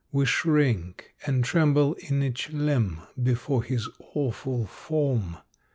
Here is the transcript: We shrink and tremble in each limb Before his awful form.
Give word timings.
We 0.11 0.25
shrink 0.25 1.13
and 1.27 1.43
tremble 1.43 1.93
in 1.93 2.23
each 2.23 2.49
limb 2.49 3.01
Before 3.21 3.61
his 3.61 3.87
awful 4.15 4.65
form. 4.65 5.37